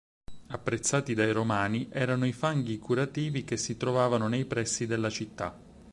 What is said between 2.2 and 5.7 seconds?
i fanghi curativi che si trovavano nei pressi della città.